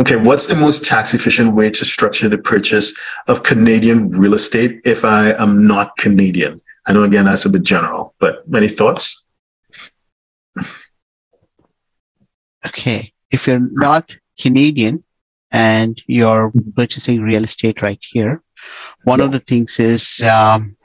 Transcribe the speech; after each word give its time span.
Okay, 0.00 0.14
what's 0.14 0.46
the 0.46 0.54
most 0.54 0.84
tax 0.84 1.12
efficient 1.12 1.54
way 1.56 1.70
to 1.70 1.84
structure 1.84 2.28
the 2.28 2.38
purchase 2.38 2.96
of 3.26 3.42
Canadian 3.42 4.08
real 4.08 4.34
estate 4.34 4.80
if 4.84 5.04
I 5.04 5.32
am 5.32 5.66
not 5.66 5.96
Canadian? 5.96 6.60
I 6.86 6.92
know 6.92 7.02
again 7.02 7.24
that's 7.24 7.46
a 7.46 7.50
bit 7.50 7.64
general, 7.64 8.14
but 8.20 8.44
any 8.54 8.68
thoughts? 8.68 9.28
Okay, 12.64 13.12
if 13.32 13.46
you're 13.46 13.68
not 13.72 14.16
Canadian 14.40 15.02
and 15.50 16.00
you're 16.06 16.52
purchasing 16.76 17.20
real 17.20 17.42
estate 17.42 17.82
right 17.82 17.98
here, 18.00 18.40
one 19.02 19.18
yeah. 19.18 19.24
of 19.24 19.32
the 19.32 19.40
things 19.40 19.80
is 19.80 20.20
um, 20.22 20.76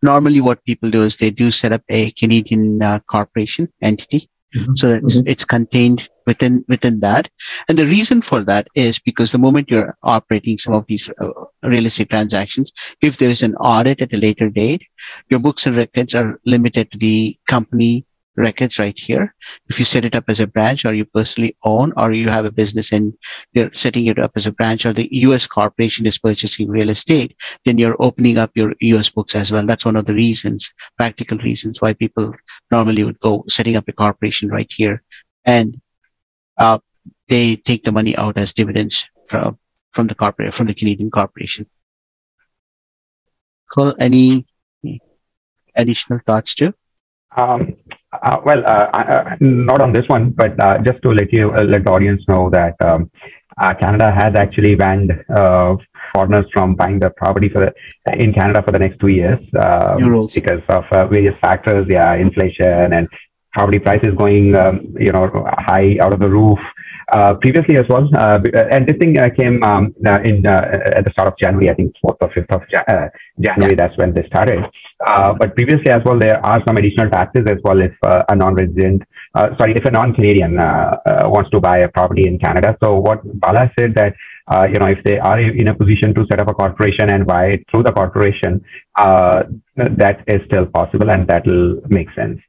normally 0.00 0.40
what 0.40 0.64
people 0.64 0.90
do 0.90 1.02
is 1.02 1.16
they 1.16 1.30
do 1.30 1.50
set 1.50 1.72
up 1.72 1.82
a 1.88 2.12
Canadian 2.12 2.80
uh, 2.80 3.00
corporation 3.00 3.68
entity. 3.82 4.29
Mm-hmm. 4.54 4.74
So 4.74 4.88
that 4.88 5.02
mm-hmm. 5.04 5.28
it's 5.28 5.44
contained 5.44 6.08
within 6.26 6.64
within 6.66 6.98
that, 7.00 7.30
and 7.68 7.78
the 7.78 7.86
reason 7.86 8.20
for 8.20 8.42
that 8.44 8.66
is 8.74 8.98
because 8.98 9.30
the 9.30 9.38
moment 9.38 9.70
you're 9.70 9.96
operating 10.02 10.58
some 10.58 10.74
of 10.74 10.86
these 10.86 11.08
uh, 11.20 11.28
real 11.62 11.86
estate 11.86 12.10
transactions, 12.10 12.72
if 13.00 13.16
there 13.16 13.30
is 13.30 13.42
an 13.42 13.54
audit 13.56 14.02
at 14.02 14.12
a 14.12 14.16
later 14.16 14.50
date, 14.50 14.82
your 15.28 15.38
books 15.38 15.66
and 15.66 15.76
records 15.76 16.16
are 16.16 16.40
limited 16.44 16.90
to 16.90 16.98
the 16.98 17.36
company 17.46 18.04
records 18.36 18.78
right 18.78 18.98
here. 18.98 19.34
If 19.68 19.78
you 19.78 19.84
set 19.84 20.04
it 20.04 20.14
up 20.14 20.24
as 20.28 20.40
a 20.40 20.46
branch 20.46 20.84
or 20.84 20.94
you 20.94 21.04
personally 21.04 21.56
own 21.64 21.92
or 21.96 22.12
you 22.12 22.28
have 22.28 22.44
a 22.44 22.50
business 22.50 22.92
and 22.92 23.12
you're 23.52 23.72
setting 23.74 24.06
it 24.06 24.18
up 24.18 24.32
as 24.36 24.46
a 24.46 24.52
branch 24.52 24.86
or 24.86 24.92
the 24.92 25.08
US 25.26 25.46
corporation 25.46 26.06
is 26.06 26.18
purchasing 26.18 26.68
real 26.68 26.90
estate, 26.90 27.36
then 27.64 27.78
you're 27.78 27.96
opening 27.98 28.38
up 28.38 28.50
your 28.54 28.74
US 28.80 29.10
books 29.10 29.34
as 29.34 29.52
well. 29.52 29.66
That's 29.66 29.84
one 29.84 29.96
of 29.96 30.06
the 30.06 30.14
reasons, 30.14 30.72
practical 30.96 31.38
reasons 31.38 31.80
why 31.80 31.94
people 31.94 32.34
normally 32.70 33.04
would 33.04 33.20
go 33.20 33.44
setting 33.48 33.76
up 33.76 33.88
a 33.88 33.92
corporation 33.92 34.48
right 34.48 34.70
here 34.70 35.02
and 35.44 35.80
uh, 36.56 36.78
they 37.28 37.56
take 37.56 37.84
the 37.84 37.92
money 37.92 38.16
out 38.16 38.36
as 38.38 38.52
dividends 38.52 39.08
from, 39.26 39.58
from 39.92 40.06
the 40.06 40.14
corporate, 40.14 40.54
from 40.54 40.66
the 40.66 40.74
Canadian 40.74 41.10
corporation. 41.10 41.66
Cool. 43.72 43.94
Any 43.98 44.46
additional 45.76 46.20
thoughts 46.26 46.54
too? 46.54 46.74
Um, 47.36 47.76
uh, 48.22 48.38
well, 48.44 48.62
uh, 48.66 48.88
uh, 48.92 49.36
not 49.40 49.80
on 49.80 49.92
this 49.92 50.06
one, 50.08 50.30
but 50.30 50.58
uh, 50.62 50.78
just 50.78 51.00
to 51.02 51.10
let 51.10 51.32
you 51.32 51.52
uh, 51.52 51.62
let 51.62 51.84
the 51.84 51.90
audience 51.90 52.22
know 52.28 52.50
that 52.50 52.74
um, 52.80 53.10
uh, 53.60 53.74
Canada 53.74 54.12
has 54.12 54.34
actually 54.36 54.74
banned 54.74 55.12
foreigners 56.14 56.46
from 56.52 56.74
buying 56.74 56.98
the 56.98 57.10
property 57.10 57.48
for 57.48 57.60
the, 57.60 57.72
in 58.22 58.32
Canada 58.32 58.62
for 58.62 58.72
the 58.72 58.78
next 58.78 58.98
two 58.98 59.08
years 59.08 59.38
um, 59.62 60.28
because 60.34 60.60
of 60.68 60.84
various 61.10 61.34
factors, 61.40 61.86
yeah, 61.88 62.14
inflation 62.14 62.92
and 62.92 63.08
property 63.52 63.78
prices 63.78 64.14
going, 64.16 64.54
um, 64.54 64.94
you 64.98 65.12
know, 65.12 65.46
high 65.58 65.96
out 66.00 66.12
of 66.12 66.20
the 66.20 66.28
roof. 66.28 66.58
Uh, 67.12 67.34
previously 67.34 67.76
as 67.76 67.84
well. 67.88 68.08
Uh, 68.16 68.38
and 68.70 68.86
this 68.86 68.96
thing 68.98 69.18
uh, 69.18 69.28
came 69.36 69.62
um, 69.64 69.92
in 70.24 70.46
at 70.46 71.04
the 71.04 71.10
start 71.12 71.26
of 71.26 71.34
January, 71.42 71.68
I 71.68 71.74
think 71.74 71.92
4th 72.04 72.18
or 72.20 72.28
5th 72.28 72.54
of 72.54 72.62
January. 73.40 73.74
That's 73.74 73.96
when 73.96 74.14
they 74.14 74.24
started. 74.28 74.60
but 75.40 75.56
previously 75.56 75.90
as 75.90 76.02
well, 76.04 76.18
there 76.18 76.44
are 76.46 76.62
some 76.68 76.76
additional 76.76 77.10
taxes 77.10 77.46
as 77.48 77.58
well 77.64 77.80
if 77.80 77.92
a 78.04 78.36
non-resident, 78.36 79.02
sorry, 79.34 79.74
if 79.74 79.84
a 79.86 79.90
non-Canadian 79.90 80.54
wants 81.34 81.50
to 81.50 81.58
buy 81.58 81.78
a 81.78 81.88
property 81.88 82.28
in 82.28 82.38
Canada. 82.38 82.76
So 82.82 82.98
what 82.98 83.20
Bala 83.40 83.72
said 83.78 83.94
that 83.96 84.14
uh, 84.52 84.66
you 84.66 84.78
know, 84.80 84.86
if 84.86 85.02
they 85.04 85.18
are 85.18 85.40
in 85.40 85.68
a 85.68 85.74
position 85.74 86.12
to 86.14 86.26
set 86.28 86.40
up 86.40 86.48
a 86.48 86.54
corporation 86.54 87.12
and 87.12 87.24
buy 87.24 87.46
it 87.46 87.64
through 87.70 87.84
the 87.84 87.92
corporation, 87.92 88.64
uh, 89.00 89.42
that 89.76 90.24
is 90.26 90.40
still 90.46 90.66
possible 90.66 91.08
and 91.10 91.26
that 91.28 91.46
will 91.46 91.80
make 91.88 92.08
sense 92.16 92.40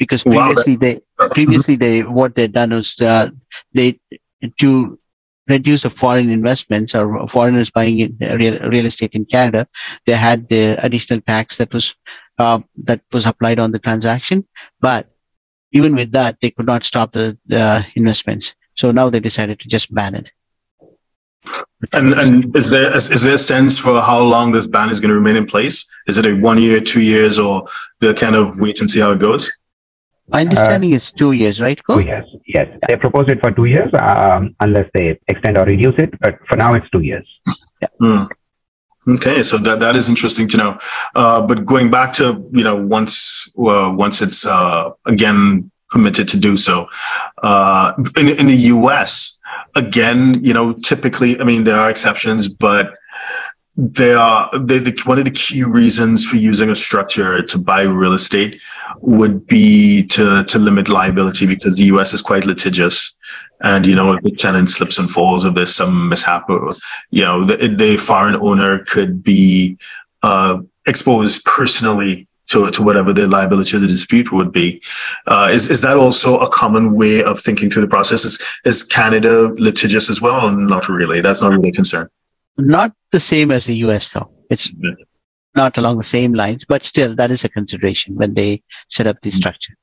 because 0.00 0.24
previously 0.24 0.76
wow. 0.76 0.80
they 0.80 1.00
previously 1.30 1.76
they 1.76 2.02
what 2.02 2.34
they 2.34 2.48
done 2.48 2.70
was 2.70 3.00
uh, 3.00 3.30
they 3.74 4.00
to 4.58 4.98
reduce 5.50 5.82
the 5.82 5.90
foreign 5.90 6.30
investments 6.30 6.94
or 6.94 7.26
foreigners 7.28 7.70
buying 7.70 7.98
in 7.98 8.16
uh, 8.24 8.36
real, 8.36 8.58
real 8.60 8.86
estate 8.86 9.12
in 9.12 9.24
Canada, 9.24 9.66
they 10.06 10.12
had 10.12 10.48
the 10.48 10.76
additional 10.84 11.20
tax 11.20 11.58
that 11.58 11.72
was 11.74 11.94
uh, 12.38 12.60
that 12.84 13.02
was 13.12 13.26
applied 13.26 13.58
on 13.58 13.72
the 13.72 13.78
transaction. 13.78 14.46
But 14.80 15.10
even 15.72 15.94
with 15.94 16.12
that, 16.12 16.38
they 16.40 16.50
could 16.50 16.66
not 16.66 16.84
stop 16.84 17.12
the, 17.12 17.36
the 17.46 17.84
investments. 17.94 18.54
So 18.74 18.90
now 18.90 19.10
they 19.10 19.20
decided 19.20 19.60
to 19.60 19.68
just 19.68 19.92
ban 19.94 20.14
it. 20.14 20.32
And 21.92 22.12
and 22.14 22.54
is 22.56 22.70
there 22.70 22.94
is, 22.94 23.10
is 23.10 23.22
there 23.22 23.34
a 23.34 23.38
sense 23.38 23.78
for 23.78 24.00
how 24.00 24.20
long 24.20 24.52
this 24.52 24.66
ban 24.66 24.90
is 24.90 25.00
going 25.00 25.08
to 25.08 25.14
remain 25.14 25.36
in 25.36 25.46
place? 25.46 25.88
Is 26.06 26.18
it 26.18 26.26
a 26.26 26.34
one 26.34 26.60
year, 26.60 26.80
two 26.80 27.00
years, 27.00 27.38
or 27.38 27.64
the 28.00 28.14
kind 28.14 28.36
of 28.36 28.60
wait 28.60 28.80
and 28.80 28.90
see 28.90 29.00
how 29.00 29.10
it 29.12 29.18
goes? 29.18 29.50
My 30.30 30.42
understanding 30.42 30.92
uh, 30.92 30.96
is 30.96 31.12
two 31.12 31.32
years, 31.32 31.60
right? 31.60 31.78
Two 31.88 32.00
years. 32.00 32.24
Yes, 32.46 32.68
yeah. 32.70 32.78
they 32.88 32.96
proposed 32.96 33.30
it 33.30 33.40
for 33.40 33.50
two 33.50 33.64
years, 33.64 33.90
um, 34.00 34.54
unless 34.60 34.88
they 34.94 35.18
extend 35.28 35.58
or 35.58 35.64
reduce 35.64 35.94
it. 35.98 36.18
But 36.20 36.38
for 36.48 36.56
now, 36.56 36.74
it's 36.74 36.88
two 36.90 37.00
years. 37.00 37.26
Yeah. 37.82 37.88
Mm. 38.00 38.28
Okay, 39.08 39.42
so 39.42 39.56
that 39.58 39.80
that 39.80 39.96
is 39.96 40.08
interesting 40.08 40.46
to 40.48 40.56
know. 40.56 40.78
Uh, 41.14 41.40
but 41.40 41.64
going 41.64 41.90
back 41.90 42.12
to 42.14 42.46
you 42.52 42.62
know 42.62 42.76
once 42.76 43.50
uh, 43.58 43.90
once 43.94 44.20
it's 44.20 44.46
uh, 44.46 44.90
again 45.06 45.70
permitted 45.88 46.28
to 46.28 46.36
do 46.36 46.56
so 46.56 46.86
uh, 47.42 47.92
in 48.16 48.28
in 48.28 48.46
the 48.46 48.56
U.S. 48.74 49.40
again, 49.74 50.42
you 50.42 50.52
know, 50.52 50.74
typically, 50.74 51.40
I 51.40 51.44
mean, 51.44 51.64
there 51.64 51.76
are 51.76 51.90
exceptions, 51.90 52.46
but 52.46 52.94
they 53.80 54.12
are 54.12 54.50
the, 54.52 55.00
one 55.06 55.18
of 55.18 55.24
the 55.24 55.30
key 55.30 55.64
reasons 55.64 56.26
for 56.26 56.36
using 56.36 56.68
a 56.68 56.74
structure 56.74 57.42
to 57.42 57.58
buy 57.58 57.82
real 57.82 58.12
estate 58.12 58.60
would 58.98 59.46
be 59.46 60.06
to 60.08 60.44
to 60.44 60.58
limit 60.58 60.88
liability 60.88 61.46
because 61.46 61.76
the 61.76 61.84
U.S. 61.84 62.12
is 62.12 62.20
quite 62.20 62.44
litigious, 62.44 63.18
and 63.62 63.86
you 63.86 63.94
know 63.94 64.12
if 64.12 64.22
the 64.22 64.32
tenant 64.32 64.68
slips 64.68 64.98
and 64.98 65.10
falls, 65.10 65.46
if 65.46 65.54
there's 65.54 65.74
some 65.74 66.10
mishap, 66.10 66.50
or, 66.50 66.70
you 67.10 67.24
know 67.24 67.42
the, 67.42 67.68
the 67.68 67.96
foreign 67.96 68.36
owner 68.36 68.80
could 68.84 69.22
be 69.22 69.78
uh, 70.22 70.58
exposed 70.84 71.44
personally 71.46 72.28
to, 72.48 72.70
to 72.72 72.82
whatever 72.82 73.12
the 73.12 73.28
liability 73.28 73.76
of 73.76 73.82
the 73.82 73.88
dispute 73.88 74.32
would 74.32 74.52
be. 74.52 74.82
Uh, 75.26 75.48
is, 75.52 75.70
is 75.70 75.82
that 75.82 75.96
also 75.96 76.36
a 76.38 76.50
common 76.50 76.94
way 76.94 77.22
of 77.22 77.40
thinking 77.40 77.70
through 77.70 77.82
the 77.82 77.88
process? 77.88 78.24
Is, 78.24 78.42
is 78.64 78.82
Canada 78.82 79.52
litigious 79.54 80.10
as 80.10 80.20
well? 80.20 80.50
Not 80.50 80.88
really. 80.88 81.20
That's 81.20 81.40
not 81.40 81.52
really 81.52 81.68
a 81.68 81.72
concern. 81.72 82.08
Not 82.58 82.92
the 83.12 83.20
same 83.20 83.50
as 83.50 83.66
the 83.66 83.76
US, 83.76 84.10
though. 84.10 84.30
It's 84.50 84.70
not 85.54 85.78
along 85.78 85.98
the 85.98 86.04
same 86.04 86.32
lines, 86.32 86.64
but 86.64 86.82
still, 86.82 87.14
that 87.16 87.30
is 87.30 87.44
a 87.44 87.48
consideration 87.48 88.16
when 88.16 88.34
they 88.34 88.62
set 88.88 89.06
up 89.06 89.20
the 89.22 89.30
structure. 89.30 89.74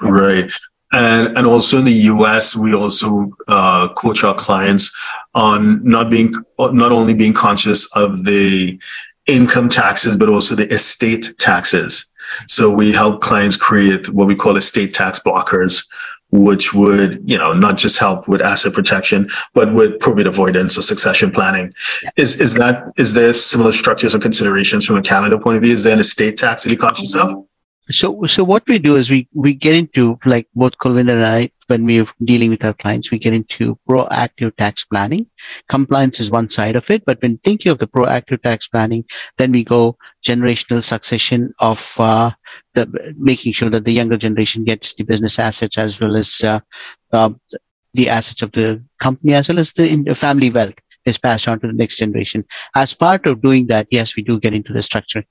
Right. 0.00 0.50
And, 0.92 1.36
and 1.36 1.46
also 1.46 1.78
in 1.78 1.84
the 1.84 1.92
US, 1.92 2.56
we 2.56 2.74
also 2.74 3.30
uh, 3.48 3.88
coach 3.94 4.24
our 4.24 4.34
clients 4.34 4.94
on 5.34 5.82
not 5.84 6.10
being, 6.10 6.32
not 6.58 6.92
only 6.92 7.14
being 7.14 7.34
conscious 7.34 7.86
of 7.96 8.24
the 8.24 8.78
income 9.26 9.68
taxes, 9.68 10.16
but 10.16 10.28
also 10.28 10.54
the 10.54 10.72
estate 10.72 11.36
taxes. 11.38 12.06
So 12.46 12.70
we 12.70 12.92
help 12.92 13.20
clients 13.20 13.56
create 13.56 14.08
what 14.08 14.28
we 14.28 14.34
call 14.34 14.56
estate 14.56 14.94
tax 14.94 15.18
blockers, 15.18 15.86
which 16.30 16.74
would, 16.74 17.22
you 17.28 17.38
know, 17.38 17.52
not 17.52 17.76
just 17.76 17.98
help 17.98 18.28
with 18.28 18.40
asset 18.40 18.72
protection, 18.72 19.28
but 19.54 19.72
with 19.72 19.98
probate 20.00 20.26
avoidance 20.26 20.76
or 20.76 20.82
succession 20.82 21.30
planning. 21.30 21.72
Is 22.16 22.40
is 22.40 22.54
that 22.54 22.92
is 22.96 23.12
there 23.14 23.32
similar 23.32 23.72
structures 23.72 24.14
and 24.14 24.22
considerations 24.22 24.84
from 24.86 24.96
a 24.96 25.02
Canada 25.02 25.38
point 25.38 25.56
of 25.56 25.62
view? 25.62 25.72
Is 25.72 25.82
there 25.82 25.92
an 25.92 26.00
estate 26.00 26.38
tax 26.38 26.64
that 26.64 26.70
you're 26.70 26.78
conscious 26.78 27.14
of? 27.14 27.46
So, 27.88 28.24
so 28.24 28.42
what 28.42 28.66
we 28.66 28.78
do 28.78 28.96
is 28.96 29.10
we, 29.10 29.28
we 29.32 29.54
get 29.54 29.76
into, 29.76 30.18
like 30.26 30.48
both 30.54 30.76
Kulvinder 30.78 31.12
and 31.12 31.24
I, 31.24 31.50
when 31.68 31.84
we're 31.84 32.06
dealing 32.22 32.50
with 32.50 32.64
our 32.64 32.74
clients, 32.74 33.10
we 33.10 33.18
get 33.18 33.32
into 33.32 33.78
proactive 33.88 34.54
tax 34.56 34.84
planning. 34.84 35.26
Compliance 35.68 36.20
is 36.20 36.30
one 36.30 36.48
side 36.48 36.76
of 36.76 36.90
it, 36.90 37.04
but 37.04 37.20
when 37.22 37.38
thinking 37.38 37.72
of 37.72 37.78
the 37.78 37.86
proactive 37.86 38.42
tax 38.42 38.68
planning, 38.68 39.04
then 39.36 39.52
we 39.52 39.64
go 39.64 39.96
generational 40.24 40.82
succession 40.82 41.52
of, 41.58 41.94
uh, 41.98 42.30
the, 42.74 43.14
making 43.18 43.52
sure 43.52 43.70
that 43.70 43.84
the 43.84 43.92
younger 43.92 44.16
generation 44.16 44.64
gets 44.64 44.94
the 44.94 45.04
business 45.04 45.38
assets 45.38 45.78
as 45.78 46.00
well 46.00 46.16
as, 46.16 46.40
uh, 46.42 46.60
uh, 47.12 47.30
the 47.94 48.10
assets 48.10 48.42
of 48.42 48.52
the 48.52 48.82
company 48.98 49.32
as 49.32 49.48
well 49.48 49.58
as 49.58 49.72
the 49.72 50.14
family 50.14 50.50
wealth 50.50 50.74
is 51.06 51.16
passed 51.16 51.48
on 51.48 51.58
to 51.60 51.66
the 51.66 51.72
next 51.72 51.96
generation. 51.96 52.44
As 52.74 52.92
part 52.92 53.26
of 53.26 53.40
doing 53.40 53.68
that, 53.68 53.86
yes, 53.90 54.16
we 54.16 54.22
do 54.22 54.38
get 54.38 54.54
into 54.54 54.72
the 54.72 54.82
structure 54.82 55.24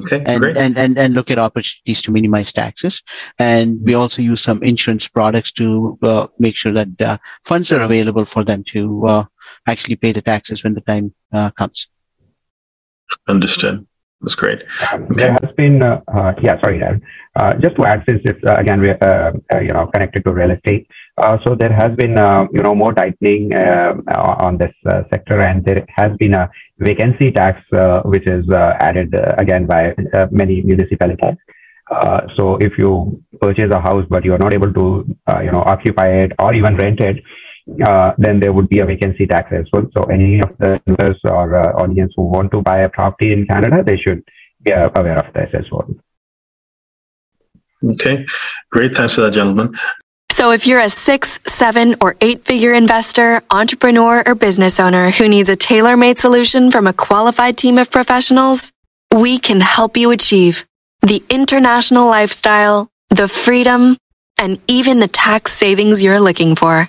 Okay, 0.00 0.22
and, 0.26 0.40
great. 0.40 0.56
and, 0.56 0.78
and, 0.78 0.98
and 0.98 1.14
look 1.14 1.30
at 1.30 1.38
opportunities 1.38 2.00
to 2.02 2.10
minimize 2.10 2.52
taxes. 2.52 3.02
And 3.38 3.80
we 3.82 3.94
also 3.94 4.22
use 4.22 4.40
some 4.40 4.62
insurance 4.62 5.06
products 5.06 5.52
to 5.52 5.98
uh, 6.02 6.26
make 6.38 6.56
sure 6.56 6.72
that 6.72 7.00
uh, 7.02 7.18
funds 7.44 7.70
are 7.70 7.80
available 7.80 8.24
for 8.24 8.44
them 8.44 8.64
to 8.68 9.06
uh, 9.06 9.24
actually 9.68 9.96
pay 9.96 10.12
the 10.12 10.22
taxes 10.22 10.64
when 10.64 10.74
the 10.74 10.80
time 10.80 11.14
uh, 11.32 11.50
comes. 11.50 11.88
Understood. 13.28 13.86
That's 14.24 14.34
great. 14.34 14.62
Um, 14.92 15.04
okay. 15.04 15.14
There 15.16 15.32
has 15.32 15.50
been, 15.56 15.82
uh, 15.82 16.00
uh, 16.08 16.32
yeah, 16.42 16.60
sorry, 16.62 16.78
Derren. 16.80 17.00
just 17.62 17.76
to 17.76 17.84
add, 17.84 18.02
since 18.08 18.22
it's 18.24 18.40
again, 18.62 18.80
you 18.82 19.72
know, 19.74 19.86
connected 19.92 20.24
to 20.24 20.32
real 20.32 20.50
estate. 20.50 20.86
so 21.44 21.54
there 21.54 21.72
has 21.72 21.92
been, 21.96 22.16
you 22.56 22.62
know, 22.64 22.74
more 22.74 22.92
tightening 22.94 23.54
on 23.54 24.58
this 24.58 24.74
sector, 25.12 25.40
and 25.40 25.64
there 25.64 25.84
has 25.96 26.10
been 26.18 26.34
a 26.34 26.50
vacancy 26.78 27.30
tax, 27.30 27.60
uh, 27.72 28.00
which 28.02 28.26
is 28.26 28.48
uh, 28.50 28.72
added 28.80 29.14
uh, 29.14 29.34
again 29.38 29.66
by 29.66 29.94
many 30.30 30.62
municipalities. 30.62 31.36
Uh, 31.90 32.20
so 32.36 32.56
if 32.56 32.72
you 32.78 33.22
purchase 33.40 33.70
a 33.70 33.80
house 33.80 34.04
but 34.08 34.24
you 34.24 34.32
are 34.32 34.38
not 34.38 34.54
able 34.54 34.72
to, 34.72 35.04
uh, 35.26 35.40
you 35.40 35.52
know, 35.52 35.62
occupy 35.66 36.08
it 36.08 36.32
or 36.38 36.54
even 36.54 36.76
rent 36.76 37.00
it, 37.00 37.22
uh, 37.86 38.12
then 38.18 38.40
there 38.40 38.52
would 38.52 38.68
be 38.68 38.80
a 38.80 38.86
vacancy 38.86 39.26
tax 39.26 39.52
as 39.52 39.66
well. 39.72 39.86
So 39.96 40.04
any 40.04 40.40
of 40.40 40.50
the 40.58 40.80
users 40.86 41.18
or 41.24 41.56
uh, 41.56 41.82
audience 41.82 42.12
who 42.16 42.24
want 42.24 42.52
to 42.52 42.62
buy 42.62 42.80
a 42.80 42.88
property 42.88 43.32
in 43.32 43.46
Canada, 43.46 43.82
they 43.84 43.96
should 43.96 44.22
be 44.62 44.72
aware 44.72 45.18
of 45.18 45.32
this 45.32 45.50
as 45.54 45.64
well. 45.70 45.88
Okay, 47.92 48.24
great. 48.70 48.96
Thanks 48.96 49.14
for 49.14 49.22
that, 49.22 49.32
gentlemen. 49.32 49.74
So 50.30 50.50
if 50.50 50.66
you're 50.66 50.80
a 50.80 50.90
six, 50.90 51.38
seven, 51.46 51.94
or 52.00 52.16
eight 52.20 52.44
figure 52.44 52.72
investor, 52.72 53.42
entrepreneur, 53.50 54.22
or 54.26 54.34
business 54.34 54.80
owner 54.80 55.10
who 55.10 55.28
needs 55.28 55.48
a 55.48 55.56
tailor 55.56 55.96
made 55.96 56.18
solution 56.18 56.70
from 56.70 56.86
a 56.86 56.92
qualified 56.92 57.56
team 57.56 57.78
of 57.78 57.90
professionals, 57.90 58.72
we 59.14 59.38
can 59.38 59.60
help 59.60 59.96
you 59.96 60.10
achieve 60.10 60.66
the 61.02 61.22
international 61.28 62.06
lifestyle, 62.06 62.88
the 63.10 63.28
freedom, 63.28 63.96
and 64.38 64.60
even 64.66 64.98
the 64.98 65.08
tax 65.08 65.52
savings 65.52 66.02
you're 66.02 66.20
looking 66.20 66.56
for. 66.56 66.88